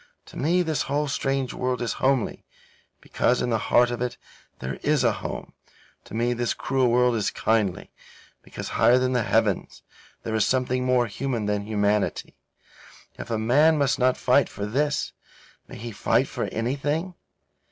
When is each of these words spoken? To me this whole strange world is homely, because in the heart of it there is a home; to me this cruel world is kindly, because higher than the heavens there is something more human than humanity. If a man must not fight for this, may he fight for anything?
To 0.25 0.35
me 0.35 0.63
this 0.63 0.81
whole 0.89 1.07
strange 1.07 1.53
world 1.53 1.79
is 1.79 1.93
homely, 2.01 2.43
because 3.01 3.39
in 3.39 3.51
the 3.51 3.59
heart 3.69 3.91
of 3.91 4.01
it 4.01 4.17
there 4.57 4.79
is 4.81 5.03
a 5.03 5.11
home; 5.11 5.53
to 6.05 6.15
me 6.15 6.33
this 6.33 6.55
cruel 6.55 6.87
world 6.89 7.13
is 7.15 7.29
kindly, 7.29 7.91
because 8.41 8.69
higher 8.69 8.97
than 8.97 9.13
the 9.13 9.21
heavens 9.21 9.83
there 10.23 10.33
is 10.33 10.43
something 10.43 10.83
more 10.85 11.05
human 11.05 11.45
than 11.45 11.67
humanity. 11.67 12.35
If 13.19 13.29
a 13.29 13.37
man 13.37 13.77
must 13.77 13.99
not 13.99 14.17
fight 14.17 14.49
for 14.49 14.65
this, 14.65 15.13
may 15.67 15.75
he 15.77 15.91
fight 15.91 16.27
for 16.27 16.45
anything? 16.45 17.13